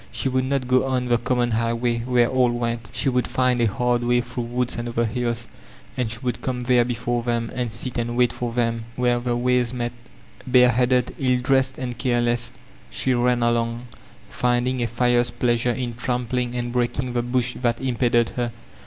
She 0.11 0.29
would 0.29 0.45
not 0.45 0.67
go 0.67 0.85
on 0.87 1.09
tiie 1.09 1.29
oom* 1.29 1.37
mon 1.37 1.51
highway 1.51 1.99
where 1.99 2.27
all 2.27 2.49
went, 2.49 2.89
she 2.91 3.07
would 3.07 3.27
find 3.27 3.61
a 3.61 3.67
hard 3.67 4.03
way 4.03 4.19
through 4.21 4.45
woods 4.45 4.75
and 4.75 4.89
over 4.89 5.05
hills, 5.05 5.47
and 5.95 6.09
she 6.09 6.17
would 6.23 6.41
come 6.41 6.61
there 6.61 6.83
before 6.83 7.21
them 7.21 7.51
and 7.53 7.71
sit 7.71 7.99
and 7.99 8.17
wait 8.17 8.33
for 8.33 8.51
them 8.51 8.85
where 8.95 9.19
the 9.19 9.35
ways 9.37 9.73
Th£ 9.73 9.77
Tuuif 9.77 9.77
ph 9.77 9.77
of 9.77 9.91
Youth 9.91 10.53
463 10.53 10.57
met 10.57 10.71
Bareheaded, 10.73 11.15
ill 11.37 11.41
dressed 11.43 11.77
and 11.77 11.97
careless 11.99 12.51
she 12.89 13.13
ran 13.13 13.43
along, 13.43 13.85
findmg 14.33 14.81
a 14.81 14.87
fierce 14.87 15.29
pleasure 15.29 15.71
in 15.71 15.93
tranq>ling 15.93 16.55
and 16.55 16.73
breaking 16.73 17.13
the 17.13 17.21
brush 17.21 17.53
that 17.61 17.79
impeded 17.79 18.31
her. 18.31 18.51